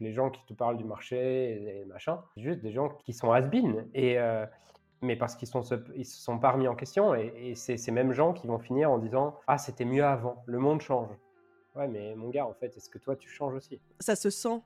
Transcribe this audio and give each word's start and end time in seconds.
Les 0.00 0.12
gens 0.12 0.30
qui 0.30 0.44
te 0.46 0.54
parlent 0.54 0.76
du 0.76 0.84
marché 0.84 1.80
et 1.80 1.84
machin, 1.86 2.22
juste 2.36 2.60
des 2.60 2.72
gens 2.72 2.88
qui 2.88 3.12
sont 3.12 3.32
has-been. 3.32 3.88
Et, 3.94 4.18
euh, 4.18 4.46
mais 5.02 5.16
parce 5.16 5.36
qu'ils 5.36 5.48
ne 5.54 5.96
ils 5.96 6.04
se 6.04 6.20
sont 6.20 6.38
pas 6.38 6.52
remis 6.52 6.68
en 6.68 6.74
question. 6.74 7.14
Et, 7.14 7.54
c'est 7.54 7.76
ces 7.76 7.90
mêmes 7.90 8.12
gens 8.12 8.32
qui 8.32 8.46
vont 8.46 8.58
finir 8.58 8.90
en 8.90 8.98
disant 8.98 9.38
Ah, 9.46 9.58
c'était 9.58 9.84
mieux 9.84 10.04
avant, 10.04 10.42
le 10.46 10.58
monde 10.58 10.80
change. 10.80 11.10
Ouais, 11.74 11.88
mais 11.88 12.14
mon 12.14 12.30
gars, 12.30 12.46
en 12.46 12.54
fait, 12.54 12.76
est-ce 12.76 12.88
que 12.88 12.98
toi, 12.98 13.16
tu 13.16 13.28
changes 13.28 13.54
aussi? 13.54 13.80
Ça 14.00 14.16
se 14.16 14.30
sent 14.30 14.60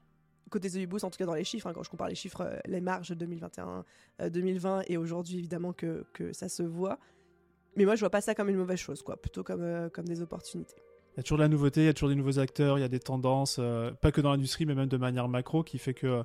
côté 0.51 0.69
The 0.69 1.05
en 1.05 1.11
tout 1.11 1.19
cas 1.19 1.25
dans 1.25 1.35
les 1.35 1.45
chiffres, 1.45 1.67
hein, 1.67 1.73
quand 1.73 1.83
je 1.83 1.91
compare 1.91 2.09
les 2.09 2.15
chiffres, 2.15 2.43
euh, 2.43 2.59
les 2.67 2.83
marges 2.83 3.13
2021-2020 3.13 3.85
euh, 4.21 4.83
et 4.87 4.99
aujourd'hui, 4.99 5.39
évidemment 5.39 5.73
que, 5.73 6.05
que, 6.13 6.33
ça 6.33 6.49
se 6.51 6.63
voit. 6.63 6.99
Mais 7.75 7.87
moi, 7.87 7.95
je 7.95 8.01
vois 8.01 8.11
pas 8.11 8.21
ça 8.21 8.35
comme 8.35 8.51
une 8.51 8.57
mauvaise 8.57 8.79
chose, 8.79 9.03
quoi, 9.03 9.17
plutôt 9.17 9.43
comme, 9.43 9.89
comme 9.95 10.07
des 10.07 10.21
opportunités. 10.21 10.77
Il 11.15 11.19
y 11.19 11.21
a 11.21 11.23
toujours 11.23 11.39
de 11.39 11.43
la 11.43 11.49
nouveauté, 11.49 11.83
il 11.83 11.87
y 11.87 11.89
a 11.89 11.95
toujours 11.95 12.09
des 12.09 12.15
nouveaux 12.15 12.39
acteurs, 12.39 12.79
il 12.79 12.81
y 12.81 12.85
a 12.85 12.89
des 12.89 13.01
tendances, 13.01 13.61
pas 14.01 14.13
que 14.13 14.21
dans 14.21 14.31
l'industrie, 14.31 14.65
mais 14.65 14.75
même 14.75 14.89
de 14.89 14.97
manière 14.97 15.29
macro, 15.29 15.63
qui 15.63 15.79
fait 15.79 15.95
que 15.95 16.23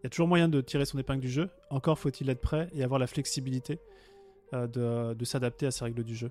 il 0.00 0.04
y 0.04 0.06
a 0.06 0.10
toujours 0.10 0.28
moyen 0.28 0.48
de 0.48 0.60
tirer 0.60 0.84
son 0.84 0.96
épingle 0.98 1.20
du 1.20 1.28
jeu. 1.28 1.50
Encore 1.70 1.98
faut-il 1.98 2.30
être 2.30 2.40
prêt 2.40 2.68
et 2.72 2.84
avoir 2.84 3.00
la 3.00 3.08
flexibilité 3.08 3.80
de, 4.52 5.14
de 5.14 5.24
s'adapter 5.24 5.66
à 5.66 5.72
ces 5.72 5.84
règles 5.84 6.04
du 6.04 6.14
jeu. 6.14 6.30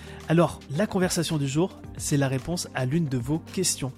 Alors, 0.31 0.61
la 0.77 0.87
conversation 0.87 1.37
du 1.37 1.45
jour, 1.45 1.77
c'est 1.97 2.15
la 2.15 2.29
réponse 2.29 2.69
à 2.73 2.85
l'une 2.85 3.09
de 3.09 3.17
vos 3.17 3.39
questions. 3.39 3.91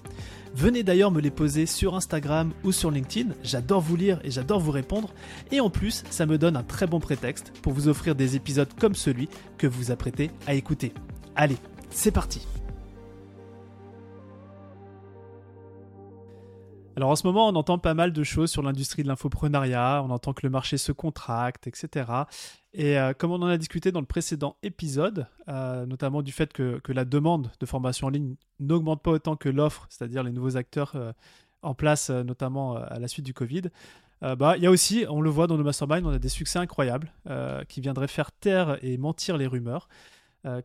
Venez 0.52 0.82
d'ailleurs 0.82 1.12
me 1.12 1.20
les 1.20 1.30
poser 1.30 1.64
sur 1.64 1.94
Instagram 1.94 2.52
ou 2.64 2.72
sur 2.72 2.90
LinkedIn, 2.90 3.34
j'adore 3.44 3.80
vous 3.80 3.94
lire 3.94 4.18
et 4.24 4.32
j'adore 4.32 4.58
vous 4.58 4.72
répondre, 4.72 5.10
et 5.52 5.60
en 5.60 5.70
plus 5.70 6.02
ça 6.10 6.26
me 6.26 6.36
donne 6.36 6.56
un 6.56 6.64
très 6.64 6.88
bon 6.88 6.98
prétexte 6.98 7.52
pour 7.62 7.72
vous 7.72 7.86
offrir 7.86 8.16
des 8.16 8.34
épisodes 8.34 8.68
comme 8.80 8.96
celui 8.96 9.28
que 9.58 9.68
vous 9.68 9.92
apprêtez 9.92 10.32
à 10.48 10.54
écouter. 10.54 10.92
Allez, 11.36 11.56
c'est 11.90 12.10
parti 12.10 12.44
Alors 16.96 17.10
en 17.10 17.16
ce 17.16 17.28
moment, 17.28 17.46
on 17.46 17.54
entend 17.54 17.78
pas 17.78 17.94
mal 17.94 18.12
de 18.12 18.24
choses 18.24 18.50
sur 18.50 18.62
l'industrie 18.62 19.04
de 19.04 19.08
l'infoprenariat, 19.08 20.02
on 20.04 20.10
entend 20.10 20.32
que 20.32 20.44
le 20.44 20.50
marché 20.50 20.78
se 20.78 20.90
contracte, 20.90 21.68
etc. 21.68 22.06
Et 22.76 22.98
euh, 22.98 23.12
comme 23.12 23.30
on 23.30 23.40
en 23.40 23.46
a 23.46 23.56
discuté 23.56 23.92
dans 23.92 24.00
le 24.00 24.06
précédent 24.06 24.56
épisode, 24.64 25.28
euh, 25.48 25.86
notamment 25.86 26.22
du 26.22 26.32
fait 26.32 26.52
que, 26.52 26.80
la 26.88 27.04
demande 27.04 27.52
de 27.60 27.66
formation 27.66 28.08
en 28.08 28.10
ligne 28.10 28.34
n'augmente 28.58 29.00
pas 29.00 29.12
autant 29.12 29.36
que 29.36 29.48
l'offre, 29.48 29.86
c'est-à-dire 29.88 30.24
les 30.24 30.32
nouveaux 30.32 30.56
acteurs 30.56 30.92
euh, 30.96 31.12
en 31.62 31.74
place, 31.74 32.10
notamment 32.10 32.76
à 32.76 32.98
la 32.98 33.08
suite 33.08 33.24
du 33.24 33.32
Covid, 33.32 33.62
bah, 34.20 34.54
il 34.56 34.62
y 34.62 34.66
a 34.66 34.70
aussi, 34.70 35.04
on 35.08 35.20
le 35.20 35.30
voit 35.30 35.46
dans 35.46 35.56
nos 35.56 35.64
masterminds, 35.64 36.06
on 36.06 36.10
a 36.10 36.18
des 36.18 36.28
succès 36.28 36.58
incroyables 36.58 37.10
qui 37.68 37.80
viendraient 37.80 38.08
faire 38.08 38.32
taire 38.32 38.78
et 38.82 38.98
mentir 38.98 39.38
les 39.38 39.46
rumeurs. 39.46 39.88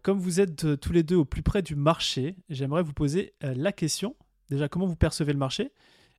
comme 0.02 0.20
vous 0.20 0.42
êtes 0.42 0.80
tous 0.82 0.92
les 0.92 1.04
deux 1.04 1.16
au 1.16 1.24
plus 1.24 1.42
près 1.42 1.62
du 1.62 1.78
marché, 1.78 2.36
j'aimerais 2.50 2.84
vous 2.84 2.92
poser 2.92 3.34
la 3.42 3.72
question, 3.72 4.18
déjà 4.50 4.68
comment 4.68 4.88
vous 4.88 4.98
percevez 4.98 5.32
le 5.32 5.40
marché? 5.40 5.72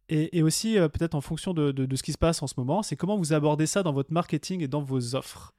Et, 0.09 0.43
aussi, 0.43 0.77
peut-être 0.77 1.15
en 1.15 1.21
fonction 1.21 1.53
de, 1.53 1.87
ce 1.95 2.03
qui 2.03 2.13
se 2.13 2.19
passe 2.19 2.43
en 2.43 2.47
ce 2.47 2.55
moment, 2.57 2.83
c'est 2.83 2.97
comment 2.97 3.19
vous 3.19 3.35
abordez 3.35 3.67
ça 3.67 3.83
dans 3.83 3.93
votre 3.93 4.15
marketing 4.15 4.63
et 4.63 4.69
dans 4.69 4.83
vos 4.83 5.15
offres? 5.15 5.53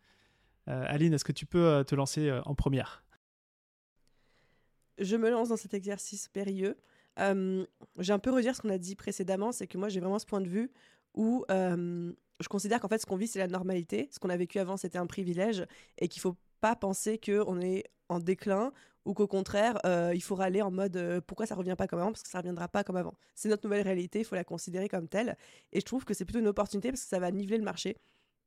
Euh, 0.67 0.83
Aline, 0.87 1.13
est-ce 1.13 1.25
que 1.25 1.31
tu 1.31 1.45
peux 1.45 1.65
euh, 1.65 1.83
te 1.83 1.95
lancer 1.95 2.31
en 2.45 2.55
première? 2.55 3.03
Je 4.97 5.15
me 5.15 5.29
lance 5.29 5.49
dans 5.49 5.57
cet 5.57 5.73
exercice 5.73 6.27
périlleux. 6.27 6.77
j'ai 7.17 8.13
un 8.13 8.19
peu 8.19 8.31
redire 8.31 8.55
ce 8.55 8.61
qu'on 8.61 8.69
a 8.69 8.77
dit 8.77 8.95
précédemment, 8.95 9.51
c'est 9.51 9.67
que 9.67 9.77
moi 9.77 9.89
j'ai 9.89 9.99
vraiment 9.99 10.19
ce 10.19 10.25
point 10.25 10.41
de 10.41 10.47
vue 10.47 10.71
où 11.15 11.43
je 11.49 12.47
considère 12.49 12.79
qu'en 12.79 12.87
fait 12.87 12.99
ce 12.99 13.05
qu'on 13.05 13.15
vit 13.15 13.27
c'est 13.27 13.39
la 13.39 13.47
normalité, 13.47 14.09
ce 14.11 14.19
qu'on 14.19 14.29
a 14.29 14.37
vécu 14.37 14.59
avant 14.59 14.77
c'était 14.77 14.97
un 14.97 15.07
privilège 15.07 15.65
et 15.97 16.07
qu'il 16.07 16.21
faut 16.21 16.37
pas 16.59 16.75
penser 16.75 17.17
qu'on 17.17 17.59
est 17.61 17.85
en 18.09 18.19
déclin 18.19 18.71
ou 19.05 19.13
qu'au 19.13 19.27
contraire, 19.27 19.79
euh, 19.85 20.11
il 20.13 20.21
faudra 20.21 20.45
aller 20.45 20.61
en 20.61 20.71
mode 20.71 20.95
euh, 20.95 21.21
pourquoi 21.21 21.45
ça 21.45 21.55
revient 21.55 21.75
pas 21.77 21.87
comme 21.87 21.99
avant? 21.99 22.11
Parce 22.11 22.21
que 22.21 22.29
ça 22.29 22.37
reviendra 22.37 22.67
pas 22.67 22.83
comme 22.83 22.97
avant. 22.97 23.15
C'est 23.33 23.49
notre 23.49 23.65
nouvelle 23.65 23.81
réalité, 23.81 24.19
il 24.19 24.25
faut 24.25 24.35
la 24.35 24.43
considérer 24.43 24.87
comme 24.87 25.07
telle. 25.07 25.37
Et 25.71 25.79
je 25.79 25.85
trouve 25.85 26.05
que 26.05 26.13
c'est 26.13 26.25
plutôt 26.25 26.39
une 26.39 26.47
opportunité 26.47 26.89
parce 26.89 27.01
que 27.01 27.07
ça 27.07 27.19
va 27.19 27.31
niveler 27.31 27.57
le 27.57 27.63
marché 27.63 27.97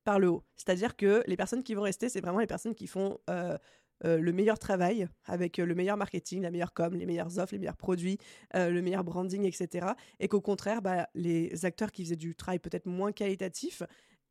par 0.04 0.18
le 0.18 0.28
haut. 0.28 0.44
C'est-à-dire 0.56 0.96
que 0.96 1.22
les 1.26 1.36
personnes 1.36 1.62
qui 1.62 1.74
vont 1.74 1.82
rester, 1.82 2.08
c'est 2.08 2.20
vraiment 2.20 2.38
les 2.38 2.46
personnes 2.46 2.74
qui 2.74 2.86
font 2.86 3.18
euh, 3.30 3.58
le 4.02 4.32
meilleur 4.32 4.58
travail 4.58 5.08
avec 5.24 5.56
le 5.56 5.74
meilleur 5.74 5.96
marketing, 5.96 6.42
la 6.42 6.50
meilleure 6.50 6.74
com, 6.74 6.94
les 6.94 7.06
meilleures 7.06 7.38
offres, 7.38 7.54
les 7.54 7.58
meilleurs 7.58 7.76
produits, 7.76 8.18
le 8.52 8.80
meilleur 8.80 9.02
branding, 9.02 9.44
etc. 9.44 9.92
Et 10.20 10.28
qu'au 10.28 10.42
contraire, 10.42 10.82
bah, 10.82 11.08
les 11.14 11.64
acteurs 11.64 11.90
qui 11.90 12.04
faisaient 12.04 12.16
du 12.16 12.34
travail 12.34 12.58
peut-être 12.58 12.84
moins 12.84 13.12
qualitatif 13.12 13.82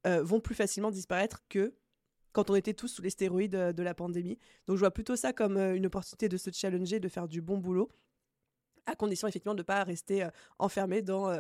vont 0.06 0.42
plus 0.42 0.54
facilement 0.54 0.92
disparaître 0.92 1.42
que 1.50 1.74
quand 2.34 2.50
on 2.50 2.56
était 2.56 2.74
tous 2.74 2.90
sous 2.90 3.02
les 3.02 3.12
stéroïdes 3.12 3.56
euh, 3.56 3.72
de 3.72 3.84
la 3.84 3.94
pandémie. 3.94 4.38
Donc 4.68 4.76
je 4.76 4.80
vois 4.80 4.92
plutôt 4.92 5.16
ça 5.16 5.32
comme 5.32 5.56
euh, 5.56 5.76
une 5.76 5.86
opportunité 5.86 6.28
de 6.28 6.38
se 6.38 6.50
challenger, 6.52 7.00
de 7.00 7.08
faire 7.08 7.28
du 7.28 7.42
bon 7.42 7.58
boulot, 7.58 7.90
à 8.86 8.96
condition 8.96 9.28
effectivement 9.28 9.56
de 9.56 9.62
ne 9.62 9.66
pas 9.66 9.84
rester 9.84 10.24
euh, 10.24 10.30
enfermé 10.60 11.02
dans 11.02 11.32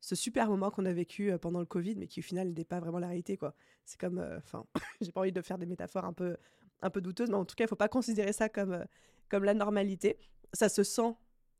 ce 0.00 0.14
super 0.14 0.48
moment 0.48 0.70
qu'on 0.70 0.84
a 0.84 0.92
vécu 0.92 1.32
pendant 1.40 1.60
le 1.60 1.66
Covid, 1.66 1.96
mais 1.96 2.06
qui 2.06 2.20
au 2.20 2.22
final 2.22 2.52
n'est 2.52 2.64
pas 2.64 2.80
vraiment 2.80 2.98
la 2.98 3.08
réalité. 3.08 3.36
quoi. 3.36 3.54
C'est 3.84 4.00
comme, 4.00 4.24
enfin, 4.36 4.64
j'ai 5.00 5.12
pas 5.12 5.20
envie 5.20 5.32
de 5.32 5.42
faire 5.42 5.58
des 5.58 5.66
métaphores 5.66 6.04
un 6.04 6.12
peu, 6.12 6.36
un 6.82 6.90
peu 6.90 7.00
douteuses, 7.00 7.30
mais 7.30 7.36
en 7.36 7.44
tout 7.44 7.54
cas, 7.54 7.64
il 7.64 7.68
faut 7.68 7.76
pas 7.76 7.88
considérer 7.88 8.32
ça 8.32 8.48
comme, 8.48 8.84
comme 9.28 9.44
la 9.44 9.54
normalité. 9.54 10.18
Ça 10.52 10.68
se 10.68 10.82
sent 10.82 11.14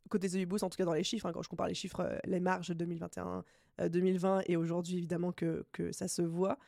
côté 0.09 0.29
The 0.29 0.49
Boost, 0.49 0.65
en 0.65 0.71
tout 0.71 0.77
cas 0.77 0.85
dans 0.85 0.95
les 0.95 1.05
chiffres, 1.05 1.27
hein, 1.27 1.33
quand 1.33 1.43
je 1.43 1.49
compare 1.49 1.69
les 1.69 1.75
chiffres, 1.75 2.19
les 2.25 2.41
marges 2.41 2.71
2021-2020 2.71 4.45
et 4.47 4.57
aujourd'hui 4.57 4.97
évidemment 4.97 5.33
que, 5.33 5.67
que 5.73 5.93
ça 5.93 6.09
se 6.09 6.23
voit. 6.23 6.59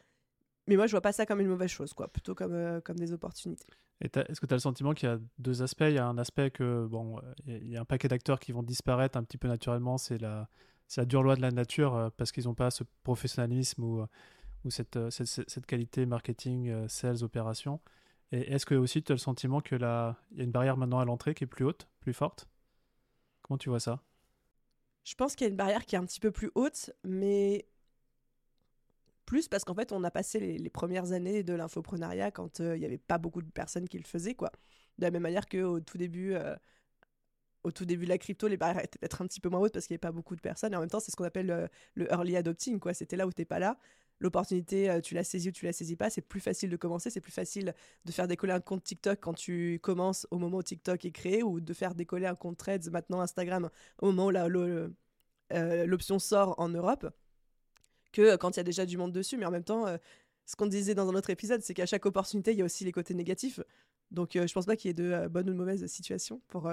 Mais 0.66 0.76
moi, 0.76 0.86
je 0.86 0.92
vois 0.92 1.00
pas 1.00 1.12
ça 1.12 1.26
comme 1.26 1.40
une 1.40 1.48
mauvaise 1.48 1.70
chose, 1.70 1.92
quoi, 1.94 2.08
plutôt 2.08 2.34
comme, 2.34 2.80
comme 2.82 2.98
des 2.98 3.12
opportunités. 3.12 3.66
Est-ce 4.00 4.40
que 4.40 4.46
tu 4.46 4.54
as 4.54 4.56
le 4.56 4.60
sentiment 4.60 4.94
qu'il 4.94 5.08
y 5.08 5.12
a 5.12 5.18
deux 5.38 5.62
aspects? 5.62 5.84
Il 5.88 5.94
y 5.94 5.98
a 5.98 6.06
un 6.06 6.16
aspect 6.16 6.50
que, 6.50 6.86
bon, 6.86 7.20
il 7.46 7.70
y 7.70 7.76
a 7.76 7.80
un 7.80 7.84
paquet 7.84 8.08
d'acteurs 8.08 8.40
qui 8.40 8.52
vont 8.52 8.62
disparaître 8.62 9.18
un 9.18 9.24
petit 9.24 9.36
peu 9.36 9.48
naturellement, 9.48 9.98
c'est 9.98 10.18
la, 10.18 10.48
la 10.96 11.04
dure 11.04 11.22
loi 11.22 11.36
de 11.36 11.42
la 11.42 11.50
nature, 11.50 11.94
euh, 11.94 12.10
parce 12.16 12.32
qu'ils 12.32 12.44
n'ont 12.44 12.54
pas 12.54 12.70
ce 12.70 12.84
professionnalisme 13.02 13.82
ou, 13.82 14.06
ou 14.64 14.70
cette, 14.70 14.96
euh, 14.96 15.10
cette, 15.10 15.48
cette, 15.48 15.66
qualité 15.66 16.06
marketing, 16.06 16.88
sales, 16.88 17.22
opération. 17.22 17.80
Et 18.32 18.52
est-ce 18.52 18.66
que 18.66 18.74
aussi 18.74 19.02
tu 19.02 19.12
as 19.12 19.14
le 19.14 19.18
sentiment 19.18 19.60
qu'il 19.60 19.80
y 19.80 19.84
a 19.84 20.16
une 20.36 20.50
barrière 20.50 20.76
maintenant 20.76 21.00
à 21.00 21.04
l'entrée 21.04 21.34
qui 21.34 21.44
est 21.44 21.48
plus 21.48 21.64
haute, 21.64 21.88
plus 22.00 22.12
forte? 22.12 22.48
Comment 23.42 23.58
tu 23.58 23.68
vois 23.68 23.80
ça? 23.80 24.02
Je 25.04 25.14
pense 25.14 25.34
qu'il 25.34 25.46
y 25.46 25.48
a 25.48 25.50
une 25.50 25.56
barrière 25.56 25.86
qui 25.86 25.96
est 25.96 25.98
un 25.98 26.04
petit 26.04 26.20
peu 26.20 26.30
plus 26.30 26.50
haute, 26.54 26.90
mais 27.04 27.66
plus 29.30 29.48
parce 29.48 29.64
qu'en 29.64 29.74
fait, 29.74 29.92
on 29.92 30.02
a 30.02 30.10
passé 30.10 30.40
les, 30.40 30.70
premières 30.70 31.12
années 31.12 31.44
de 31.44 31.54
l'infoprenariat 31.54 32.32
quand 32.32 32.60
euh, 32.60 32.76
il 32.76 32.80
n'y 32.80 32.84
avait 32.84 32.98
pas 32.98 33.16
beaucoup 33.16 33.42
de 33.42 33.50
personnes 33.50 33.88
qui 33.88 33.96
le 33.96 34.04
faisaient, 34.04 34.34
quoi. 34.34 34.50
De 34.98 35.04
la 35.04 35.12
même 35.12 35.22
manière 35.22 35.46
qu'au 35.48 35.78
tout 35.78 35.98
début, 35.98 36.34
euh, 36.34 36.56
au 37.64 37.72
tout 37.72 37.84
début 37.84 38.04
de 38.04 38.10
la 38.10 38.18
crypto, 38.18 38.48
les 38.48 38.56
barrières 38.56 38.82
étaient 38.82 38.98
peut-être 38.98 39.22
un 39.22 39.26
petit 39.26 39.40
peu 39.40 39.48
moins 39.48 39.60
hautes 39.60 39.72
parce 39.72 39.86
qu'il 39.86 39.94
n'y 39.94 39.96
avait 39.96 40.08
pas 40.08 40.12
beaucoup 40.12 40.36
de 40.36 40.40
personnes. 40.40 40.72
Et 40.72 40.76
en 40.76 40.80
même 40.80 40.90
temps, 40.90 41.00
c'est 41.00 41.10
ce 41.10 41.16
qu'on 41.16 41.24
appelle 41.24 41.46
le, 41.46 41.68
le, 41.94 42.10
early 42.12 42.36
adopting, 42.36 42.78
quoi. 42.78 42.94
C'était 42.94 43.16
là 43.16 43.26
où 43.26 43.32
tu 43.32 43.40
n'es 43.40 43.44
pas 43.44 43.58
là. 43.58 43.78
L'opportunité, 44.18 44.90
euh, 44.90 45.00
tu 45.00 45.14
la 45.14 45.24
saisis 45.24 45.48
ou 45.48 45.52
tu 45.52 45.64
la 45.64 45.72
saisis 45.72 45.96
pas. 45.96 46.10
C'est 46.10 46.20
plus 46.20 46.40
facile 46.40 46.70
de 46.70 46.76
commencer, 46.76 47.10
c'est 47.10 47.20
plus 47.20 47.32
facile 47.32 47.74
de 48.04 48.12
faire 48.12 48.28
décoller 48.28 48.52
un 48.52 48.60
compte 48.60 48.84
TikTok 48.84 49.20
quand 49.20 49.34
tu 49.34 49.78
commences 49.82 50.26
au 50.30 50.38
moment 50.38 50.58
où 50.58 50.62
TikTok 50.62 51.04
est 51.04 51.10
créé 51.10 51.42
ou 51.42 51.60
de 51.60 51.72
faire 51.72 51.94
décoller 51.94 52.26
un 52.26 52.34
compte 52.34 52.58
Threads 52.58 52.90
maintenant 52.90 53.20
Instagram 53.20 53.70
au 53.98 54.12
moment 54.12 54.26
où 54.26 54.30
l'option 55.86 56.18
sort 56.18 56.54
en 56.58 56.68
Europe 56.68 57.06
que 58.12 58.22
euh, 58.22 58.36
quand 58.36 58.50
il 58.50 58.56
y 58.58 58.60
a 58.60 58.64
déjà 58.64 58.86
du 58.86 58.96
monde 58.96 59.12
dessus. 59.12 59.36
Mais 59.36 59.46
en 59.46 59.50
même 59.50 59.64
temps, 59.64 59.86
euh, 59.86 59.96
ce 60.46 60.56
qu'on 60.56 60.66
disait 60.66 60.94
dans 60.94 61.08
un 61.08 61.14
autre 61.14 61.30
épisode, 61.30 61.62
c'est 61.62 61.74
qu'à 61.74 61.86
chaque 61.86 62.06
opportunité, 62.06 62.52
il 62.52 62.58
y 62.58 62.62
a 62.62 62.64
aussi 62.64 62.84
les 62.84 62.92
côtés 62.92 63.14
négatifs. 63.14 63.60
Donc 64.10 64.36
euh, 64.36 64.46
je 64.46 64.52
pense 64.52 64.66
pas 64.66 64.76
qu'il 64.76 64.88
y 64.88 64.90
ait 64.90 64.94
de 64.94 65.28
bonnes 65.28 65.48
ou 65.48 65.52
de 65.52 65.58
mauvaises 65.58 65.86
situations 65.86 66.40
pour, 66.48 66.70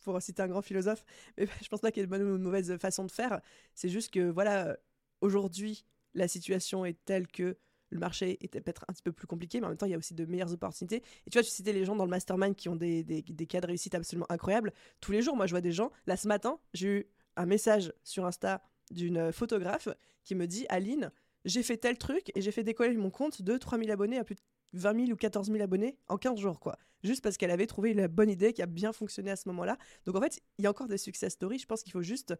pour 0.00 0.20
citer 0.20 0.42
un 0.42 0.48
grand 0.48 0.62
philosophe. 0.62 1.04
Mais 1.38 1.48
je 1.62 1.68
pense 1.68 1.80
pas 1.80 1.90
qu'il 1.90 2.00
y 2.00 2.04
ait 2.04 2.06
de 2.06 2.10
bonnes 2.10 2.22
ou 2.22 2.38
de 2.38 2.42
mauvaises 2.42 2.76
façons 2.78 3.04
de 3.04 3.10
faire. 3.10 3.40
C'est 3.74 3.88
juste 3.88 4.12
que, 4.12 4.30
voilà, 4.30 4.76
aujourd'hui, 5.20 5.84
la 6.14 6.28
situation 6.28 6.84
est 6.84 6.98
telle 7.04 7.26
que 7.26 7.56
le 7.90 7.98
marché 7.98 8.38
est 8.42 8.48
peut-être 8.48 8.84
un 8.88 8.92
petit 8.92 9.02
peu 9.02 9.12
plus 9.12 9.26
compliqué, 9.26 9.60
mais 9.60 9.66
en 9.66 9.68
même 9.68 9.78
temps, 9.78 9.86
il 9.86 9.92
y 9.92 9.94
a 9.94 9.98
aussi 9.98 10.14
de 10.14 10.24
meilleures 10.24 10.52
opportunités. 10.52 11.02
Et 11.26 11.30
tu 11.30 11.38
vois, 11.38 11.42
tu 11.42 11.50
citais 11.50 11.74
les 11.74 11.84
gens 11.84 11.94
dans 11.94 12.04
le 12.04 12.10
mastermind 12.10 12.56
qui 12.56 12.68
ont 12.68 12.76
des, 12.76 13.04
des, 13.04 13.22
des 13.22 13.46
cas 13.46 13.60
de 13.60 13.66
réussite 13.66 13.94
absolument 13.94 14.26
incroyables. 14.30 14.72
Tous 15.00 15.12
les 15.12 15.20
jours, 15.20 15.36
moi, 15.36 15.46
je 15.46 15.52
vois 15.52 15.60
des 15.60 15.72
gens. 15.72 15.90
Là, 16.06 16.16
ce 16.16 16.26
matin, 16.26 16.58
j'ai 16.72 16.88
eu 16.88 17.06
un 17.36 17.46
message 17.46 17.92
sur 18.02 18.24
Insta 18.24 18.62
d'une 18.90 19.32
photographe 19.32 19.88
qui 20.24 20.34
me 20.34 20.46
dit 20.46 20.66
Aline, 20.68 21.12
j'ai 21.44 21.62
fait 21.62 21.76
tel 21.76 21.98
truc 21.98 22.30
et 22.34 22.40
j'ai 22.40 22.52
fait 22.52 22.62
décoller 22.62 22.96
mon 22.96 23.10
compte 23.10 23.42
de 23.42 23.56
3000 23.56 23.90
abonnés 23.90 24.18
à 24.18 24.24
plus 24.24 24.36
de 24.36 24.40
20 24.72 25.06
000 25.06 25.10
ou 25.12 25.16
14 25.16 25.48
000 25.48 25.62
abonnés 25.62 25.98
en 26.08 26.16
15 26.16 26.38
jours, 26.38 26.60
quoi. 26.60 26.78
Juste 27.02 27.22
parce 27.22 27.36
qu'elle 27.36 27.50
avait 27.50 27.66
trouvé 27.66 27.94
la 27.94 28.08
bonne 28.08 28.30
idée 28.30 28.52
qui 28.52 28.62
a 28.62 28.66
bien 28.66 28.92
fonctionné 28.92 29.30
à 29.30 29.36
ce 29.36 29.48
moment-là. 29.48 29.76
Donc 30.06 30.16
en 30.16 30.20
fait, 30.20 30.40
il 30.58 30.64
y 30.64 30.66
a 30.66 30.70
encore 30.70 30.86
des 30.86 30.98
success 30.98 31.32
stories. 31.32 31.58
Je 31.58 31.66
pense 31.66 31.82
qu'il 31.82 31.92
faut 31.92 32.02
juste 32.02 32.34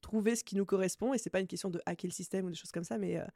trouver 0.00 0.36
ce 0.36 0.44
qui 0.44 0.56
nous 0.56 0.64
correspond 0.64 1.12
et 1.12 1.18
c'est 1.18 1.30
pas 1.30 1.40
une 1.40 1.46
question 1.46 1.68
de 1.68 1.80
hacker 1.84 2.08
le 2.08 2.14
système 2.14 2.46
ou 2.46 2.50
des 2.50 2.56
choses 2.56 2.72
comme 2.72 2.84
ça, 2.84 2.96
mais 2.96 3.18
euh, 3.18 3.26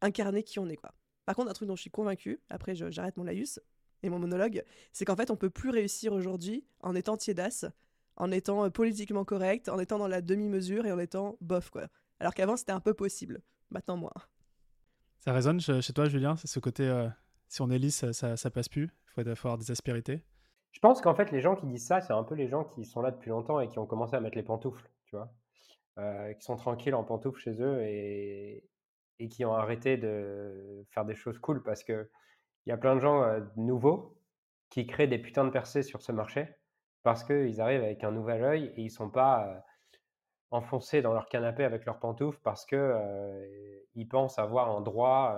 incarner 0.00 0.42
qui 0.42 0.58
on 0.58 0.68
est. 0.68 0.76
quoi. 0.76 0.92
Par 1.26 1.34
contre, 1.34 1.50
un 1.50 1.54
truc 1.54 1.68
dont 1.68 1.76
je 1.76 1.82
suis 1.82 1.90
convaincue, 1.90 2.40
après 2.48 2.74
j'arrête 2.74 3.16
mon 3.16 3.24
laïus 3.24 3.60
et 4.02 4.08
mon 4.08 4.18
monologue, 4.18 4.62
c'est 4.92 5.04
qu'en 5.04 5.16
fait, 5.16 5.30
on 5.30 5.36
peut 5.36 5.50
plus 5.50 5.70
réussir 5.70 6.12
aujourd'hui 6.12 6.64
en 6.80 6.94
étant 6.94 7.16
tiédasse, 7.16 7.66
en 8.16 8.30
étant 8.30 8.64
euh, 8.64 8.70
politiquement 8.70 9.24
correct, 9.24 9.68
en 9.68 9.78
étant 9.78 9.98
dans 9.98 10.08
la 10.08 10.22
demi-mesure 10.22 10.86
et 10.86 10.92
en 10.92 10.98
étant 10.98 11.36
bof, 11.40 11.70
quoi. 11.70 11.88
Alors 12.18 12.32
qu'avant, 12.32 12.56
c'était 12.56 12.72
un 12.72 12.80
peu 12.80 12.94
possible. 12.94 13.42
Maintenant, 13.70 13.96
moins. 13.96 14.12
Ça 15.18 15.32
résonne 15.32 15.60
chez 15.60 15.92
toi, 15.92 16.08
Julien 16.08 16.36
C'est 16.36 16.46
ce 16.46 16.60
côté, 16.60 16.84
euh, 16.84 17.08
si 17.48 17.62
on 17.62 17.70
est 17.70 17.78
lisse, 17.78 18.10
ça, 18.12 18.50
passe 18.50 18.68
plus 18.68 18.90
Il 19.16 19.34
faut 19.36 19.48
avoir 19.48 19.58
des 19.58 19.70
aspérités 19.70 20.22
Je 20.72 20.80
pense 20.80 21.00
qu'en 21.00 21.14
fait, 21.14 21.30
les 21.30 21.40
gens 21.40 21.56
qui 21.56 21.66
disent 21.66 21.86
ça, 21.86 22.00
c'est 22.00 22.12
un 22.12 22.24
peu 22.24 22.34
les 22.34 22.48
gens 22.48 22.64
qui 22.64 22.84
sont 22.84 23.00
là 23.02 23.10
depuis 23.10 23.30
longtemps 23.30 23.60
et 23.60 23.68
qui 23.68 23.78
ont 23.78 23.86
commencé 23.86 24.16
à 24.16 24.20
mettre 24.20 24.36
les 24.36 24.42
pantoufles, 24.42 24.90
tu 25.06 25.16
vois. 25.16 25.32
Euh, 25.98 26.34
qui 26.34 26.44
sont 26.44 26.56
tranquilles 26.56 26.94
en 26.94 27.04
pantoufles 27.04 27.40
chez 27.40 27.62
eux 27.62 27.82
et, 27.82 28.68
qui 29.30 29.46
ont 29.46 29.54
arrêté 29.54 29.96
de 29.96 30.84
faire 30.90 31.06
des 31.06 31.14
choses 31.14 31.38
cool 31.38 31.62
parce 31.62 31.82
que 31.82 32.10
il 32.66 32.70
y 32.70 32.72
a 32.72 32.76
plein 32.76 32.94
de 32.94 33.00
gens 33.00 33.22
euh, 33.22 33.40
nouveaux 33.56 34.18
qui 34.68 34.86
créent 34.86 35.06
des 35.06 35.18
putains 35.18 35.46
de 35.46 35.50
percées 35.50 35.82
sur 35.82 36.02
ce 36.02 36.12
marché 36.12 36.48
parce 37.02 37.24
qu'ils 37.24 37.62
arrivent 37.62 37.82
avec 37.82 38.04
un 38.04 38.10
nouvel 38.10 38.44
œil 38.44 38.72
et 38.76 38.82
ils 38.82 38.90
sont 38.90 39.08
pas 39.08 39.46
euh, 39.48 39.58
enfoncés 40.50 41.00
dans 41.00 41.14
leur 41.14 41.28
canapé 41.28 41.64
avec 41.64 41.86
leurs 41.86 41.98
pantoufles 41.98 42.40
parce 42.42 42.66
que 42.66 42.94
ils 43.94 44.06
pensent 44.06 44.38
avoir 44.38 44.76
un 44.76 44.82
droit. 44.82 45.34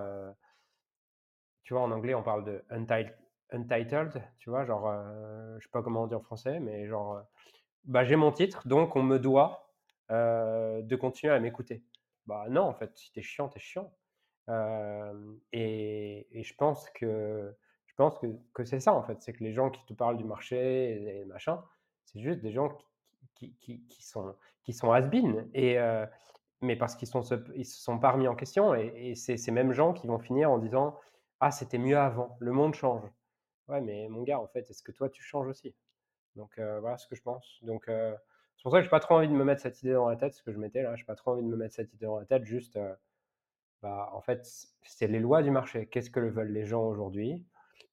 Tu 1.68 1.74
vois, 1.74 1.82
en 1.82 1.90
anglais, 1.90 2.14
on 2.14 2.22
parle 2.22 2.44
de 2.44 2.64
untitled, 2.70 4.22
tu 4.38 4.48
vois, 4.48 4.64
genre, 4.64 4.90
je 5.58 5.62
sais 5.62 5.70
pas 5.70 5.82
comment 5.82 6.04
on 6.04 6.06
dit 6.06 6.14
en 6.14 6.22
français, 6.22 6.60
mais 6.60 6.86
genre, 6.86 7.20
bah, 7.84 8.04
j'ai 8.04 8.16
mon 8.16 8.32
titre, 8.32 8.66
donc 8.66 8.96
on 8.96 9.02
me 9.02 9.18
doit 9.18 9.70
de 10.08 10.96
continuer 10.96 11.34
à 11.34 11.38
m'écouter. 11.40 11.84
Bah 12.24 12.46
non, 12.48 12.62
en 12.62 12.72
fait, 12.72 12.96
si 12.96 13.12
t'es 13.12 13.20
chiant, 13.20 13.50
t'es 13.50 13.60
chiant. 13.60 13.92
et, 15.52 16.42
je 16.42 16.54
pense 16.54 16.88
que 16.88 17.54
je 17.84 17.94
pense 17.96 18.18
que, 18.18 18.28
que 18.54 18.64
c'est 18.64 18.80
ça 18.80 18.94
en 18.94 19.02
fait, 19.02 19.20
c'est 19.20 19.34
que 19.34 19.44
les 19.44 19.52
gens 19.52 19.68
qui 19.68 19.84
te 19.84 19.92
parlent 19.92 20.16
du 20.16 20.24
marché 20.24 21.18
et, 21.18 21.24
machin, 21.26 21.62
c'est 22.06 22.20
juste 22.20 22.40
des 22.40 22.50
gens 22.50 22.78
qui, 23.34 23.54
qui, 23.56 23.84
qui, 23.88 24.02
sont 24.02 24.34
qui 24.62 24.72
sont 24.72 24.90
has 24.90 25.06
et 25.52 25.76
mais 26.62 26.76
parce 26.76 26.96
qu'ils 26.96 27.08
sont 27.08 27.20
ils 27.54 27.66
se 27.66 27.78
sont 27.82 27.98
pas 27.98 28.12
remis 28.12 28.26
en 28.26 28.34
question 28.34 28.74
et, 28.74 28.90
et 29.10 29.14
c'est 29.14 29.36
ces 29.36 29.50
mêmes 29.50 29.72
gens 29.72 29.92
qui 29.92 30.06
vont 30.06 30.18
finir 30.18 30.50
en 30.50 30.56
disant 30.56 30.98
ah 31.40 31.50
c'était 31.50 31.78
mieux 31.78 31.98
avant, 31.98 32.36
le 32.40 32.52
monde 32.52 32.74
change. 32.74 33.02
Ouais 33.68 33.80
mais 33.80 34.08
mon 34.08 34.22
gars 34.22 34.40
en 34.40 34.46
fait, 34.48 34.70
est-ce 34.70 34.82
que 34.82 34.92
toi 34.92 35.08
tu 35.08 35.22
changes 35.22 35.48
aussi? 35.48 35.74
Donc 36.36 36.58
voilà 36.58 36.96
ce 36.98 37.06
que 37.06 37.14
je 37.14 37.22
pense. 37.22 37.58
Donc 37.62 37.88
c'est 38.58 38.62
pour 38.64 38.72
ça 38.72 38.78
que 38.78 38.84
j'ai 38.84 38.90
pas 38.90 38.98
trop 38.98 39.14
envie 39.14 39.28
de 39.28 39.32
me 39.32 39.44
mettre 39.44 39.62
cette 39.62 39.80
idée 39.82 39.92
dans 39.92 40.08
la 40.08 40.16
tête, 40.16 40.34
ce 40.34 40.42
que 40.42 40.50
je 40.50 40.58
mettais 40.58 40.82
là. 40.82 40.96
J'ai 40.96 41.04
pas 41.04 41.14
trop 41.14 41.30
envie 41.30 41.44
de 41.44 41.48
me 41.48 41.56
mettre 41.56 41.76
cette 41.76 41.94
idée 41.94 42.06
dans 42.06 42.18
la 42.18 42.26
tête. 42.26 42.44
Juste, 42.44 42.76
euh, 42.76 42.92
bah, 43.82 44.10
en 44.12 44.20
fait, 44.20 44.44
c'est 44.82 45.06
les 45.06 45.20
lois 45.20 45.44
du 45.44 45.52
marché. 45.52 45.86
Qu'est-ce 45.86 46.10
que 46.10 46.18
veulent 46.18 46.50
les 46.50 46.64
gens 46.64 46.82
aujourd'hui? 46.82 47.46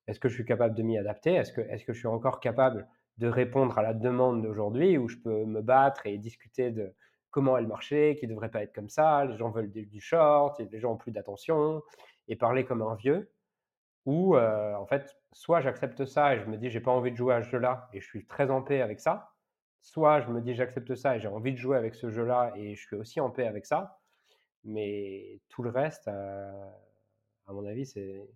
Est-ce 0.08 0.20
que 0.20 0.28
je 0.28 0.34
suis 0.34 0.46
capable 0.46 0.74
de 0.74 0.82
m'y 0.82 0.98
adapter? 0.98 1.36
Est-ce 1.36 1.54
que, 1.54 1.62
est 1.62 1.86
que 1.86 1.94
je 1.94 2.00
suis 2.00 2.08
encore 2.08 2.40
capable 2.40 2.88
de 3.20 3.28
répondre 3.28 3.78
à 3.78 3.84
la 3.84 3.94
demande 3.94 4.42
d'aujourd'hui 4.42 4.98
où 4.98 5.08
je 5.08 5.18
peux 5.18 5.46
me 5.46 5.62
battre 5.62 6.08
et 6.08 6.18
discuter 6.18 6.72
de 6.72 6.96
comment 7.30 7.58
est 7.58 7.62
le 7.62 7.68
marché, 7.68 8.16
qui 8.20 8.26
devrait 8.26 8.50
pas 8.50 8.64
être 8.64 8.74
comme 8.74 8.90
ça, 8.90 9.24
les 9.26 9.38
gens 9.38 9.52
veulent 9.52 9.72
du, 9.72 10.02
short, 10.02 10.60
les 10.60 10.80
gens 10.80 10.94
ont 10.94 10.98
plus 10.98 11.12
d'attention, 11.12 11.84
et 12.28 12.36
parler 12.36 12.66
comme 12.66 12.82
un 12.82 12.96
vieux, 12.96 13.30
ou 14.06 14.36
euh, 14.36 14.76
en 14.76 14.86
fait, 14.86 15.18
soit 15.32 15.62
j'accepte 15.62 16.06
ça 16.06 16.36
et 16.36 16.40
je 16.40 16.46
me 16.46 16.58
dis 16.58 16.70
j'ai 16.70 16.80
pas 16.80 16.92
envie 16.92 17.12
de 17.12 17.18
jouer 17.18 17.34
à 17.34 17.44
ce 17.44 17.50
jeu-là 17.50 17.90
et 17.94 18.00
je 18.00 18.06
suis 18.06 18.26
très 18.26 18.50
en 18.52 18.62
paix 18.62 18.82
avec 18.82 19.00
ça, 19.00 19.34
soit 19.82 20.22
je 20.22 20.30
me 20.30 20.42
dis 20.42 20.56
j'accepte 20.56 20.96
ça 20.96 21.16
et 21.16 21.20
j'ai 21.20 21.28
envie 21.28 21.54
de 21.54 21.58
jouer 21.58 21.78
avec 21.78 21.96
ce 21.96 22.10
jeu-là 22.10 22.54
et 22.56 22.76
je 22.76 22.82
suis 22.82 22.96
aussi 22.96 23.20
en 23.20 23.30
paix 23.30 23.48
avec 23.48 23.66
ça. 23.66 24.00
Mais 24.64 25.40
tout 25.50 25.62
le 25.62 25.70
reste, 25.70 26.08
euh, 26.08 26.70
à 27.46 27.54
mon 27.54 27.66
avis, 27.66 27.86
c'est, 27.86 28.28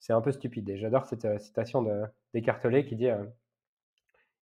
c'est 0.00 0.14
un 0.14 0.22
peu 0.22 0.32
stupide. 0.32 0.68
Et 0.70 0.78
j'adore 0.78 1.04
cette 1.04 1.26
euh, 1.26 1.38
citation 1.38 1.82
de 1.82 2.06
qui 2.32 2.96
dit 2.96 3.08
euh, 3.08 3.24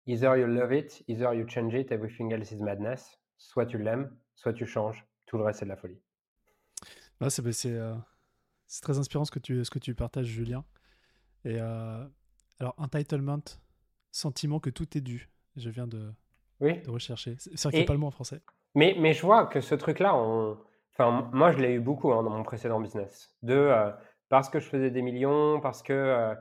Either 0.07 0.37
you 0.39 0.47
love 0.47 0.73
it, 0.73 1.03
either 1.09 1.35
you 1.35 1.49
change 1.49 1.75
it, 1.75 1.91
everything 1.91 2.33
else 2.33 2.53
is 2.53 2.63
madness. 2.63 3.19
Soit 3.39 3.67
tu 3.67 3.79
l'aimes, 3.79 4.17
soit 4.37 4.53
tu 4.53 4.67
changes, 4.67 5.05
tout 5.27 5.37
le 5.37 5.43
reste 5.43 5.59
c'est 5.59 5.65
de 5.65 5.71
la 5.71 5.77
folie. 5.77 6.01
Ah, 7.21 7.29
c'est, 7.29 7.51
c'est, 7.53 7.77
c'est 8.67 8.83
très 8.83 8.99
inspirant 8.99 9.25
ce 9.25 9.31
que 9.31 9.39
tu, 9.39 9.65
ce 9.65 9.71
que 9.71 9.79
tu 9.79 9.95
partages, 9.95 10.27
Julien. 10.27 10.65
Et 11.45 11.59
alors, 11.59 12.75
entitlement, 12.79 13.43
sentiment 14.11 14.61
que 14.61 14.71
tout 14.71 14.97
est 14.97 15.01
dû. 15.01 15.29
Je 15.57 15.71
viens 15.71 15.87
de, 15.87 16.13
oui. 16.61 16.81
de 16.83 16.91
rechercher. 16.91 17.37
C'est 17.39 17.63
vrai 17.63 17.71
qu'il 17.71 17.81
n'y 17.81 17.85
a 17.85 17.87
pas 17.87 17.93
le 17.93 17.99
mot 17.99 18.07
en 18.07 18.11
français. 18.11 18.41
Mais, 18.75 18.95
mais 18.99 19.13
je 19.13 19.23
vois 19.23 19.47
que 19.47 19.61
ce 19.61 19.75
truc-là, 19.75 20.15
on... 20.15 20.59
enfin, 20.93 21.31
moi 21.33 21.51
je 21.53 21.59
l'ai 21.59 21.75
eu 21.75 21.81
beaucoup 21.81 22.13
hein, 22.13 22.23
dans 22.23 22.31
mon 22.31 22.43
précédent 22.43 22.81
business. 22.81 23.35
De, 23.43 23.55
euh, 23.55 23.91
parce 24.29 24.51
que 24.51 24.61
je 24.61 24.69
faisais 24.69 24.91
des 24.91 25.03
millions, 25.03 25.61
parce 25.61 25.83
que 25.83 25.93
euh, 25.93 26.35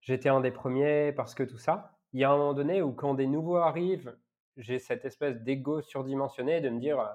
j'étais 0.00 0.28
un 0.28 0.40
des 0.40 0.50
premiers, 0.50 1.12
parce 1.12 1.34
que 1.34 1.42
tout 1.42 1.58
ça. 1.58 1.98
Il 2.12 2.20
y 2.20 2.24
a 2.24 2.30
un 2.30 2.36
moment 2.36 2.54
donné 2.54 2.82
où 2.82 2.92
quand 2.92 3.14
des 3.14 3.26
nouveaux 3.26 3.56
arrivent, 3.56 4.14
j'ai 4.56 4.78
cette 4.78 5.04
espèce 5.04 5.36
d'ego 5.42 5.80
surdimensionné 5.82 6.60
de 6.60 6.68
me 6.68 6.80
dire 6.80 7.00
euh, 7.00 7.06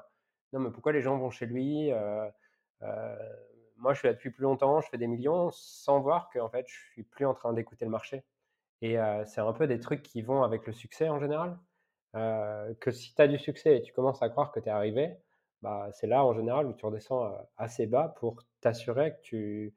non 0.54 0.60
mais 0.60 0.72
pourquoi 0.72 0.92
les 0.92 1.02
gens 1.02 1.18
vont 1.18 1.32
chez 1.32 1.48
lui 1.48 1.92
Moi 3.78 3.94
je 3.94 4.00
suis 4.00 4.08
là 4.08 4.14
depuis 4.14 4.32
plus 4.32 4.44
longtemps, 4.44 4.82
je 4.82 4.90
fais 4.90 4.98
des 4.98 5.08
millions 5.08 5.50
sans 5.52 6.00
voir 6.00 6.30
que 6.30 6.40
en 6.40 6.50
fait 6.50 6.66
je 6.68 6.80
suis 6.92 7.04
plus 7.04 7.26
en 7.26 7.34
train 7.34 7.54
d'écouter 7.54 7.86
le 7.86 7.92
marché. 7.92 8.24
Et 8.82 8.98
c'est 9.26 9.40
un 9.40 9.54
peu 9.54 9.66
des 9.66 9.80
trucs 9.80 10.04
qui 10.04 10.22
vont 10.22 10.44
avec 10.44 10.68
le 10.68 10.74
succès 10.74 11.08
en 11.08 11.18
général. 11.18 11.58
Euh, 12.16 12.74
que 12.80 12.92
si 12.92 13.16
tu 13.16 13.22
as 13.22 13.28
du 13.28 13.40
succès 13.40 13.78
et 13.78 13.82
tu 13.82 13.92
commences 13.92 14.22
à 14.22 14.30
croire 14.30 14.52
que 14.52 14.60
tu 14.60 14.68
es 14.68 14.72
arrivé, 14.72 15.18
bah, 15.62 15.90
c'est 15.94 16.06
là 16.06 16.24
en 16.24 16.34
général 16.34 16.68
où 16.68 16.74
tu 16.74 16.86
redescends 16.86 17.26
euh, 17.26 17.38
assez 17.58 17.88
bas 17.88 18.14
pour 18.20 18.44
t'assurer 18.62 19.16
que 19.16 19.22
tu 19.22 19.74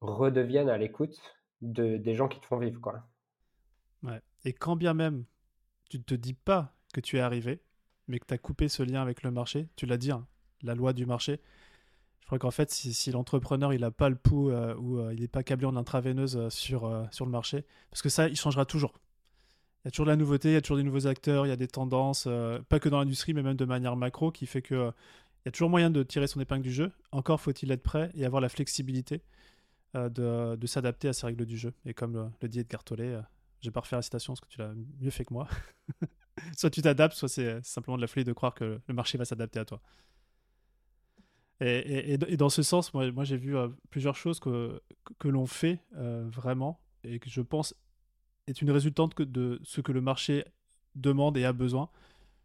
redeviennes 0.00 0.70
à 0.70 0.78
l'écoute 0.78 1.20
de, 1.60 1.98
des 1.98 2.14
gens 2.14 2.28
qui 2.28 2.40
te 2.40 2.46
font 2.46 2.56
vivre. 2.56 2.80
Quoi. 2.80 3.02
Ouais. 4.02 4.20
Et 4.44 4.54
quand 4.54 4.76
bien 4.76 4.94
même 4.94 5.24
tu 5.90 5.98
ne 5.98 6.02
te 6.02 6.14
dis 6.14 6.34
pas 6.34 6.72
que 6.94 7.00
tu 7.00 7.18
es 7.18 7.20
arrivé, 7.20 7.60
mais 8.06 8.20
que 8.20 8.26
tu 8.26 8.34
as 8.34 8.38
coupé 8.38 8.68
ce 8.68 8.82
lien 8.82 9.02
avec 9.02 9.22
le 9.22 9.30
marché, 9.30 9.68
tu 9.76 9.86
l'as 9.86 9.98
dit, 9.98 10.12
hein, 10.12 10.26
la 10.62 10.74
loi 10.74 10.92
du 10.92 11.04
marché. 11.04 11.40
Crois 12.30 12.38
qu'en 12.38 12.52
fait, 12.52 12.70
si, 12.70 13.10
l'entrepreneur 13.10 13.72
il 13.72 13.80
n'a 13.80 13.90
pas 13.90 14.08
le 14.08 14.14
pouls 14.14 14.50
euh, 14.50 14.74
ou 14.76 15.10
il 15.10 15.20
n'est 15.20 15.28
pas 15.28 15.42
câblé 15.42 15.66
en 15.66 15.74
intraveineuse 15.74 16.48
sur, 16.48 17.08
sur 17.10 17.24
le 17.24 17.30
marché, 17.32 17.64
parce 17.90 18.02
que 18.02 18.08
ça, 18.08 18.28
il 18.28 18.36
changera 18.36 18.64
toujours. 18.64 18.94
Il 19.82 19.86
y 19.86 19.88
a 19.88 19.90
toujours 19.92 20.06
de 20.06 20.10
la 20.10 20.16
nouveauté, 20.16 20.50
il 20.50 20.52
y 20.52 20.56
a 20.56 20.60
toujours 20.60 20.76
des 20.76 20.82
nouveaux 20.82 21.06
acteurs, 21.06 21.46
il 21.46 21.48
y 21.48 21.52
a 21.52 21.56
des 21.56 21.68
tendances, 21.68 22.24
euh, 22.26 22.60
pas 22.68 22.78
que 22.80 22.90
dans 22.90 22.98
l'industrie, 22.98 23.32
mais 23.32 23.42
même 23.42 23.56
de 23.56 23.64
manière 23.64 23.96
macro, 23.96 24.30
qui 24.30 24.44
fait 24.44 24.60
que 24.60 24.74
euh, 24.74 24.90
il 25.38 25.42
y 25.46 25.48
a 25.48 25.52
toujours 25.52 25.70
moyen 25.70 25.90
de 25.90 26.02
tirer 26.02 26.26
son 26.26 26.38
épingle 26.38 26.62
du 26.62 26.72
jeu. 26.72 26.92
Encore 27.12 27.40
faut-il 27.40 27.72
être 27.72 27.82
prêt 27.82 28.10
et 28.14 28.26
avoir 28.26 28.42
la 28.42 28.50
flexibilité 28.50 29.22
euh, 29.96 30.10
de, 30.10 30.56
de 30.56 30.66
s'adapter 30.66 31.08
à 31.08 31.14
ces 31.14 31.24
règles 31.24 31.46
du 31.46 31.56
jeu. 31.56 31.72
Et 31.86 31.94
comme 31.94 32.30
le, 32.42 32.48
dit 32.48 32.60
Edgar 32.60 32.84
Tollet, 32.84 33.18
je 33.62 33.68
vais 33.68 33.72
pas 33.72 33.80
refaire 33.80 33.98
la 33.98 34.02
citation 34.02 34.34
parce 34.34 34.42
que 34.42 34.48
tu 34.48 34.58
l'as 34.58 34.74
mieux 35.00 35.10
fait 35.10 35.24
que 35.24 35.32
moi. 35.32 35.48
soit 36.58 36.68
tu 36.68 36.82
t'adaptes, 36.82 37.16
soit 37.16 37.30
c'est 37.30 37.64
simplement 37.64 37.96
de 37.96 38.02
la 38.02 38.06
folie 38.06 38.24
de 38.24 38.34
croire 38.34 38.54
que 38.54 38.80
le 38.86 38.94
marché 38.94 39.16
va 39.16 39.24
s'adapter 39.24 39.60
à 39.60 39.64
toi. 39.64 39.80
Et, 41.60 42.16
dans 42.16 42.48
ce 42.48 42.62
sens, 42.62 42.94
moi, 42.94 43.24
j'ai 43.24 43.36
vu 43.36 43.54
plusieurs 43.90 44.16
choses 44.16 44.40
que, 44.40 44.80
que 45.18 45.28
l'on 45.28 45.46
fait 45.46 45.80
vraiment 45.92 46.80
et 47.04 47.18
que 47.18 47.28
je 47.28 47.42
pense 47.42 47.74
est 48.46 48.62
une 48.62 48.70
résultante 48.70 49.20
de 49.20 49.60
ce 49.62 49.80
que 49.80 49.92
le 49.92 50.00
marché 50.00 50.44
demande 50.94 51.36
et 51.36 51.44
a 51.44 51.52
besoin. 51.52 51.88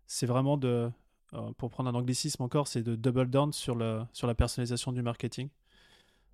C'est 0.08 0.26
vraiment 0.26 0.58
de, 0.58 0.90
euh, 1.34 1.52
pour 1.58 1.70
prendre 1.70 1.90
un 1.90 1.96
anglicisme 1.96 2.44
encore, 2.44 2.68
c'est 2.68 2.84
de 2.84 2.96
double 2.96 3.30
down 3.30 3.52
sur, 3.52 3.76
le, 3.76 4.04
sur 4.14 4.28
la 4.28 4.36
personnalisation 4.36 4.92
du 4.92 5.02
marketing. 5.02 5.50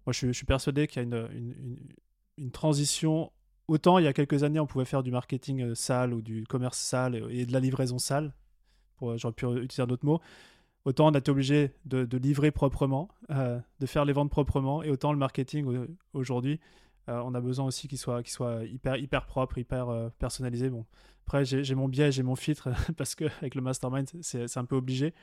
Moi, 0.05 0.13
je, 0.13 0.31
suis 0.31 0.45
persuadé 0.45 0.87
qu'il 0.87 0.97
y 0.97 0.99
a 0.99 1.03
une, 1.03 1.27
une, 1.33 1.77
une, 2.37 2.51
transition. 2.51 3.31
Autant 3.67 3.99
il 3.99 4.05
y 4.05 4.07
a 4.07 4.13
quelques 4.13 4.43
années, 4.43 4.59
on 4.59 4.67
pouvait 4.67 4.85
faire 4.85 5.03
du 5.03 5.11
marketing 5.11 5.61
euh, 5.61 5.75
sale 5.75 6.13
ou 6.13 6.21
du 6.21 6.43
commerce 6.45 6.77
sale 6.77 7.23
et 7.29 7.45
de 7.45 7.53
la 7.53 7.59
livraison 7.59 7.97
sale. 7.97 8.33
J'aurais 9.15 9.33
pu 9.33 9.47
utiliser 9.47 9.81
un 9.81 9.89
autre 9.89 10.05
mot. 10.05 10.21
Autant 10.85 11.07
on 11.07 11.11
a 11.11 11.19
été 11.19 11.29
obligé 11.29 11.71
de, 11.85 12.17
livrer 12.17 12.51
proprement, 12.51 13.09
euh, 13.29 13.59
de 13.79 13.85
faire 13.85 14.05
les 14.05 14.13
ventes 14.13 14.31
proprement, 14.31 14.81
et 14.81 14.89
autant 14.89 15.11
le 15.11 15.19
marketing 15.19 15.87
aujourd'hui, 16.13 16.59
euh, 17.09 17.21
on 17.23 17.35
a 17.35 17.41
besoin 17.41 17.65
aussi 17.65 17.87
qu'il 17.87 17.97
soit, 17.97 18.23
hyper, 18.65 19.25
propre, 19.25 19.57
hyper 19.57 19.89
euh, 19.89 20.09
personnalisé. 20.17 20.69
Bon, 20.69 20.85
après, 21.25 21.45
j'ai 21.45 21.75
mon 21.75 21.87
biais, 21.87 22.11
j'ai 22.11 22.23
mon 22.23 22.35
filtre, 22.35 22.69
parce 22.97 23.15
qu'avec 23.15 23.53
le 23.53 23.61
mastermind, 23.61 24.07
c'est 24.21 24.57
un 24.57 24.65
peu 24.65 24.75
obligé. 24.75 25.13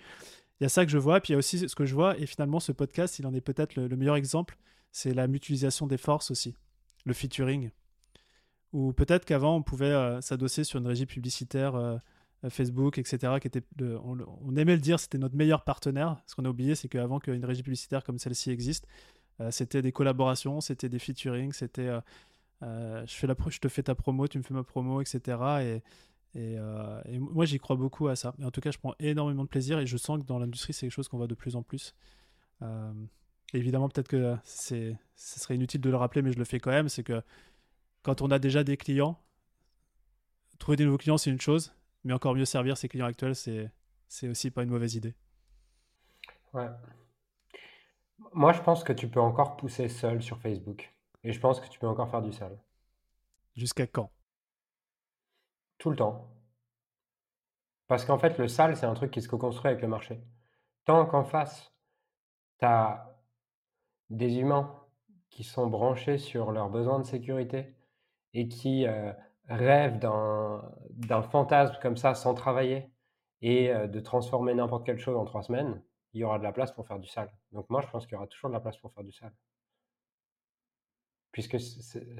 Il 0.60 0.64
y 0.64 0.66
a 0.66 0.68
ça 0.68 0.84
que 0.84 0.90
je 0.90 0.98
vois, 0.98 1.20
puis 1.20 1.32
il 1.32 1.34
y 1.34 1.36
a 1.36 1.38
aussi 1.38 1.68
ce 1.68 1.74
que 1.74 1.84
je 1.84 1.94
vois, 1.94 2.16
et 2.18 2.26
finalement, 2.26 2.60
ce 2.60 2.72
podcast, 2.72 3.18
il 3.18 3.26
en 3.26 3.34
est 3.34 3.40
peut-être 3.40 3.74
le, 3.76 3.88
meilleur 3.96 4.16
exemple, 4.16 4.58
c'est 4.92 5.12
la 5.12 5.26
mutualisation 5.26 5.86
des 5.86 5.98
forces 5.98 6.30
aussi, 6.30 6.54
le 7.04 7.14
featuring. 7.14 7.70
Ou 8.72 8.92
peut-être 8.92 9.24
qu'avant, 9.24 9.56
on 9.56 9.62
pouvait 9.62 10.20
s'adosser 10.20 10.62
sur 10.62 10.78
une 10.78 10.86
régie 10.86 11.06
publicitaire. 11.06 12.00
Facebook, 12.48 12.98
etc., 12.98 13.32
on, 13.80 14.56
aimait 14.56 14.76
le 14.76 14.80
dire, 14.80 15.00
c'était 15.00 15.18
notre 15.18 15.34
meilleur 15.34 15.64
partenaire. 15.64 16.22
Ce 16.26 16.34
qu'on 16.34 16.44
a 16.44 16.48
oublié, 16.48 16.74
c'est 16.74 16.88
qu'avant 16.88 17.18
qu'une 17.18 17.44
régie 17.44 17.62
publicitaire 17.62 18.04
comme 18.04 18.18
celle-ci 18.18 18.50
existe, 18.50 18.86
euh, 19.40 19.50
c'était 19.50 19.82
des 19.82 19.92
collaborations, 19.92 20.60
c'était 20.60 20.88
des 20.88 20.98
featuring, 20.98 21.52
c'était 21.52 21.88
euh, 21.88 22.00
euh, 22.62 23.04
je, 23.06 23.14
fais 23.14 23.26
la 23.26 23.34
je 23.48 23.58
te 23.58 23.68
fais 23.68 23.82
ta 23.82 23.94
promo, 23.94 24.28
tu 24.28 24.38
me 24.38 24.42
fais 24.42 24.54
ma 24.54 24.62
promo, 24.62 25.00
etc. 25.00 25.82
Et, 26.34 26.58
moi, 27.18 27.44
j'y 27.44 27.58
crois 27.58 27.74
beaucoup 27.74 28.06
à 28.06 28.14
ça. 28.14 28.34
en 28.42 28.50
tout 28.50 28.60
cas, 28.60 28.70
je 28.70 28.78
prends 28.78 28.94
énormément 29.00 29.42
de 29.42 29.48
plaisir 29.48 29.80
et 29.80 29.86
je 29.86 29.96
sens 29.96 30.20
que 30.20 30.24
dans 30.24 30.38
l'industrie, 30.38 30.72
c'est 30.72 30.86
quelque 30.86 30.92
chose 30.92 31.08
qu'on 31.08 31.16
voit 31.16 31.26
de 31.26 31.34
plus 31.34 31.56
en 31.56 31.62
plus. 31.62 31.94
évidemment, 33.52 33.88
peut-être 33.88 34.08
que 34.08 34.36
ce 34.44 34.94
serait 35.16 35.56
inutile 35.56 35.80
de 35.80 35.90
le 35.90 35.96
rappeler, 35.96 36.22
mais 36.22 36.32
je 36.32 36.38
le 36.38 36.44
fais 36.44 36.60
quand 36.60 36.70
même, 36.70 36.88
c'est 36.88 37.02
que 37.02 37.22
quand 38.02 38.22
on 38.22 38.30
a 38.30 38.38
déjà 38.38 38.62
des 38.62 38.76
clients, 38.76 39.18
trouver 40.60 40.76
des 40.76 40.84
nouveaux 40.84 40.98
clients, 40.98 41.18
c'est 41.18 41.30
une 41.30 41.40
chose, 41.40 41.72
mais 42.04 42.12
encore 42.12 42.34
mieux 42.34 42.44
servir 42.44 42.76
ses 42.76 42.88
clients 42.88 43.06
actuels, 43.06 43.34
c'est, 43.34 43.70
c'est 44.08 44.28
aussi 44.28 44.50
pas 44.50 44.62
une 44.62 44.70
mauvaise 44.70 44.94
idée. 44.94 45.14
Ouais. 46.52 46.68
Moi, 48.32 48.52
je 48.52 48.60
pense 48.60 48.84
que 48.84 48.92
tu 48.92 49.08
peux 49.08 49.20
encore 49.20 49.56
pousser 49.56 49.88
seul 49.88 50.22
sur 50.22 50.38
Facebook. 50.40 50.92
Et 51.24 51.32
je 51.32 51.40
pense 51.40 51.60
que 51.60 51.68
tu 51.68 51.78
peux 51.78 51.86
encore 51.86 52.10
faire 52.10 52.22
du 52.22 52.32
seul. 52.32 52.58
Jusqu'à 53.56 53.86
quand? 53.86 54.10
Tout 55.78 55.90
le 55.90 55.96
temps. 55.96 56.28
Parce 57.86 58.04
qu'en 58.04 58.18
fait, 58.18 58.38
le 58.38 58.48
sale, 58.48 58.76
c'est 58.76 58.86
un 58.86 58.94
truc 58.94 59.10
qui 59.10 59.22
se 59.22 59.28
co-construit 59.28 59.70
avec 59.70 59.82
le 59.82 59.88
marché. 59.88 60.20
Tant 60.84 61.06
qu'en 61.06 61.24
face, 61.24 61.72
tu 62.58 62.66
as 62.66 63.18
des 64.10 64.38
humains 64.38 64.74
qui 65.30 65.44
sont 65.44 65.66
branchés 65.66 66.18
sur 66.18 66.52
leurs 66.52 66.70
besoins 66.70 66.98
de 66.98 67.04
sécurité 67.04 67.74
et 68.34 68.48
qui 68.48 68.86
euh, 68.86 69.12
rêvent 69.48 69.98
d'un 69.98 71.22
fantasme 71.22 71.76
comme 71.80 71.96
ça 71.96 72.14
sans 72.14 72.34
travailler 72.34 72.90
et 73.42 73.70
euh, 73.70 73.86
de 73.86 74.00
transformer 74.00 74.54
n'importe 74.54 74.84
quelle 74.84 74.98
chose 74.98 75.16
en 75.16 75.24
trois 75.24 75.42
semaines, 75.42 75.82
il 76.12 76.20
y 76.20 76.24
aura 76.24 76.38
de 76.38 76.44
la 76.44 76.52
place 76.52 76.72
pour 76.72 76.86
faire 76.86 76.98
du 76.98 77.08
sale. 77.08 77.30
Donc 77.52 77.68
moi, 77.70 77.80
je 77.80 77.88
pense 77.88 78.06
qu'il 78.06 78.14
y 78.14 78.16
aura 78.16 78.26
toujours 78.26 78.50
de 78.50 78.54
la 78.54 78.60
place 78.60 78.76
pour 78.78 78.92
faire 78.92 79.04
du 79.04 79.12
sale. 79.12 79.32
Puisque, 81.32 81.56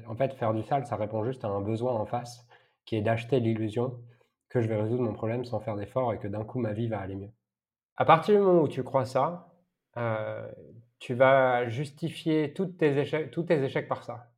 en 0.07 0.15
fait, 0.15 0.33
faire 0.33 0.53
du 0.53 0.63
sale, 0.63 0.85
ça 0.85 0.95
répond 0.95 1.23
juste 1.25 1.43
à 1.43 1.49
un 1.49 1.61
besoin 1.61 1.93
en 1.93 2.05
face, 2.05 2.47
qui 2.85 2.95
est 2.95 3.01
d'acheter 3.01 3.39
l'illusion 3.39 3.99
que 4.47 4.61
je 4.61 4.67
vais 4.67 4.81
résoudre 4.81 5.03
mon 5.03 5.13
problème 5.13 5.45
sans 5.45 5.59
faire 5.59 5.75
d'effort 5.75 6.13
et 6.13 6.19
que 6.19 6.27
d'un 6.27 6.43
coup, 6.43 6.59
ma 6.59 6.73
vie 6.73 6.87
va 6.87 6.99
aller 6.99 7.15
mieux. 7.15 7.31
À 7.97 8.05
partir 8.05 8.35
du 8.35 8.41
moment 8.41 8.61
où 8.61 8.67
tu 8.67 8.83
crois 8.83 9.05
ça, 9.05 9.53
euh, 9.97 10.49
tu 10.99 11.13
vas 11.13 11.67
justifier 11.69 12.53
tous 12.53 12.67
tes 12.67 12.97
échecs, 12.97 13.31
tous 13.31 13.43
tes 13.43 13.61
échecs 13.63 13.87
par 13.87 14.03
ça. 14.03 14.31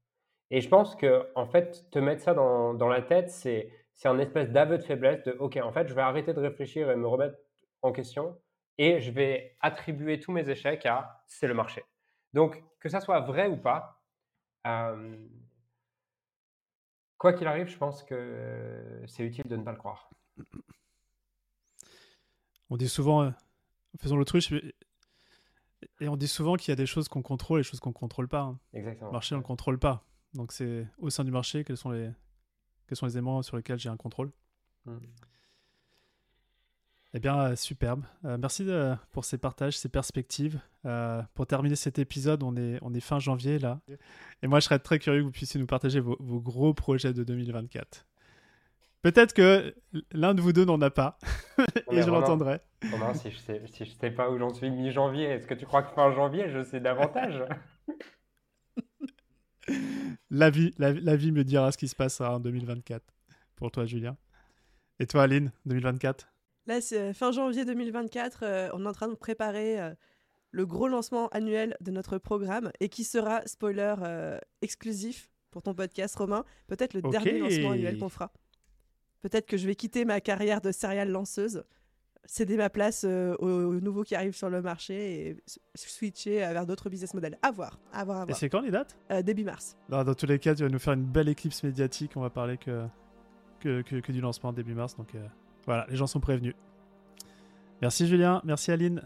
Et 0.51 0.61
je 0.61 0.69
pense 0.69 0.95
que, 0.95 1.27
en 1.35 1.45
fait, 1.45 1.89
te 1.91 1.97
mettre 1.97 2.21
ça 2.21 2.33
dans, 2.33 2.73
dans 2.73 2.89
la 2.89 3.01
tête, 3.01 3.29
c'est, 3.29 3.71
c'est 3.93 4.09
un 4.09 4.19
espèce 4.19 4.49
d'aveu 4.49 4.77
de 4.77 4.83
faiblesse 4.83 5.23
de 5.23 5.31
OK, 5.31 5.57
en 5.57 5.71
fait, 5.71 5.87
je 5.87 5.93
vais 5.93 6.01
arrêter 6.01 6.33
de 6.33 6.39
réfléchir 6.39 6.91
et 6.91 6.95
me 6.95 7.07
remettre 7.07 7.37
en 7.81 7.91
question 7.91 8.37
et 8.77 8.99
je 8.99 9.11
vais 9.11 9.55
attribuer 9.61 10.19
tous 10.19 10.31
mes 10.31 10.49
échecs 10.49 10.85
à 10.85 11.23
c'est 11.27 11.47
le 11.47 11.53
marché. 11.53 11.83
Donc, 12.33 12.63
que 12.79 12.89
ça 12.89 12.99
soit 12.99 13.21
vrai 13.21 13.47
ou 13.47 13.57
pas, 13.57 14.01
euh, 14.67 15.17
quoi 17.17 17.33
qu'il 17.33 17.47
arrive, 17.47 17.67
je 17.67 17.77
pense 17.77 18.03
que 18.03 19.03
c'est 19.07 19.23
utile 19.23 19.47
de 19.47 19.55
ne 19.55 19.63
pas 19.63 19.71
le 19.71 19.77
croire. 19.77 20.09
On 22.69 22.77
dit 22.77 22.89
souvent, 22.89 23.23
euh, 23.23 23.31
faisons 23.99 24.15
l'autruche, 24.15 24.51
et 25.99 26.07
on 26.07 26.15
dit 26.15 26.27
souvent 26.27 26.55
qu'il 26.55 26.69
y 26.69 26.73
a 26.73 26.75
des 26.75 26.85
choses 26.85 27.07
qu'on 27.07 27.21
contrôle 27.21 27.59
et 27.59 27.61
des 27.61 27.67
choses 27.67 27.79
qu'on 27.79 27.89
ne 27.89 27.95
contrôle 27.95 28.27
pas. 28.27 28.41
Hein. 28.41 28.59
Exactement. 28.73 29.09
Le 29.09 29.13
marché, 29.13 29.35
on 29.35 29.37
ne 29.37 29.43
le 29.43 29.47
contrôle 29.47 29.79
pas. 29.79 30.03
Donc, 30.33 30.51
c'est 30.51 30.87
au 30.97 31.09
sein 31.09 31.23
du 31.23 31.31
marché, 31.31 31.63
quels 31.63 31.77
sont 31.77 31.91
les, 31.91 32.09
quels 32.87 32.97
sont 32.97 33.05
les 33.05 33.13
éléments 33.13 33.41
sur 33.41 33.57
lesquels 33.57 33.79
j'ai 33.79 33.89
un 33.89 33.97
contrôle. 33.97 34.31
Mmh. 34.85 34.97
Eh 37.13 37.19
bien, 37.19 37.37
euh, 37.39 37.55
superbe. 37.55 38.03
Euh, 38.23 38.37
merci 38.39 38.65
euh, 38.67 38.95
pour 39.11 39.25
ces 39.25 39.37
partages, 39.37 39.77
ces 39.77 39.89
perspectives. 39.89 40.59
pour 41.35 41.45
terminer 41.45 41.75
cet 41.75 41.99
épisode, 41.99 42.41
on 42.43 42.55
est, 42.55 42.79
on 42.81 42.93
est 42.93 43.01
fin 43.01 43.19
janvier 43.19 43.59
là. 43.59 43.79
Et 44.41 44.47
moi, 44.47 44.59
je 44.59 44.65
serais 44.65 44.79
très 44.79 44.97
curieux 44.97 45.19
que 45.19 45.25
vous 45.25 45.31
puissiez 45.31 45.59
nous 45.59 45.67
partager 45.67 45.99
vos, 45.99 46.17
gros 46.39 46.73
projets 46.73 47.13
de 47.13 47.23
2024. 47.23 48.07
Peut-être 49.01 49.33
que 49.33 49.75
l'un 50.11 50.33
de 50.33 50.41
vous 50.41 50.53
deux 50.53 50.63
n'en 50.63 50.79
a 50.81 50.91
pas, 50.91 51.17
et 51.91 52.01
je 52.01 52.09
l'entendrai. 52.09 52.61
si 53.15 53.31
je 53.31 53.37
sais, 53.37 53.61
si 53.65 53.85
je 53.85 53.91
sais 53.91 54.11
pas 54.11 54.29
où 54.29 54.37
j'en 54.37 54.53
suis 54.53 54.69
mi-janvier, 54.69 55.25
est-ce 55.25 55.47
que 55.47 55.55
tu 55.55 55.65
crois 55.65 55.81
que 55.81 55.93
fin 55.93 56.13
janvier, 56.13 56.49
je 56.49 56.63
sais 56.63 56.79
davantage? 56.79 57.43
la, 60.31 60.49
vie, 60.49 60.73
la, 60.79 60.93
la, 60.93 61.15
vie 61.15 61.31
me 61.31 61.43
dira 61.43 61.71
ce 61.71 61.77
qui 61.77 61.87
se 61.87 61.95
passera 61.95 62.35
en 62.35 62.39
2024 62.39 63.03
pour 63.55 63.69
toi, 63.69 63.85
Julien. 63.85 64.17
Et 64.99 65.05
toi, 65.05 65.23
Aline, 65.23 65.51
2024 65.65 66.27
Là, 66.67 66.79
c'est 66.79 66.99
euh, 66.99 67.13
fin 67.13 67.31
janvier 67.31 67.65
2024. 67.65 68.43
Euh, 68.43 68.69
on 68.73 68.85
est 68.85 68.87
en 68.87 68.93
train 68.93 69.07
de 69.07 69.15
préparer 69.15 69.79
euh, 69.79 69.93
le 70.51 70.65
gros 70.65 70.87
lancement 70.87 71.27
annuel 71.29 71.75
de 71.81 71.91
notre 71.91 72.17
programme 72.17 72.71
et 72.79 72.89
qui 72.89 73.03
sera, 73.03 73.45
spoiler, 73.45 73.95
exclusif 74.61 75.29
pour 75.49 75.63
ton 75.63 75.73
podcast, 75.73 76.15
Romain. 76.15 76.45
Peut-être 76.67 76.93
le 76.93 77.01
dernier 77.01 77.39
lancement 77.39 77.71
annuel 77.71 77.97
qu'on 77.97 78.09
fera. 78.09 78.31
Peut-être 79.21 79.45
que 79.45 79.57
je 79.57 79.67
vais 79.67 79.75
quitter 79.75 80.05
ma 80.05 80.19
carrière 80.19 80.61
de 80.61 80.71
serial 80.71 81.09
lanceuse, 81.09 81.63
céder 82.31 82.55
ma 82.55 82.69
place 82.69 83.03
aux, 83.03 83.79
nouveaux 83.81 84.03
qui 84.03 84.15
arrivent 84.15 84.35
sur 84.35 84.49
le 84.49 84.61
marché 84.61 85.27
et 85.27 85.37
switcher 85.75 86.37
vers 86.37 86.65
d'autres 86.65 86.89
business 86.89 87.13
models. 87.13 87.37
À 87.41 87.51
voir, 87.51 87.77
à 87.91 88.05
voir, 88.05 88.21
à 88.21 88.25
voir. 88.25 88.29
Et 88.29 88.39
c'est 88.39 88.49
quand 88.49 88.61
les 88.61 88.71
dates? 88.71 88.97
Début 89.23 89.43
mars. 89.43 89.75
dans 89.89 90.13
tous 90.13 90.27
les 90.27 90.39
cas, 90.39 90.55
tu 90.55 90.63
vas 90.63 90.69
nous 90.69 90.79
faire 90.79 90.93
une 90.93 91.03
belle 91.03 91.27
éclipse 91.27 91.61
médiatique. 91.63 92.13
On 92.15 92.21
va 92.21 92.29
parler 92.29 92.57
que, 92.57 92.85
que, 93.59 93.81
que, 93.81 94.11
du 94.11 94.21
lancement 94.21 94.53
début 94.53 94.73
mars. 94.73 94.95
Donc. 94.95 95.09
Voilà, 95.65 95.85
les 95.89 95.95
gens 95.95 96.07
sont 96.07 96.19
prévenus. 96.19 96.55
Merci 97.81 98.07
Julien, 98.07 98.41
merci 98.43 98.71
Aline. 98.71 99.01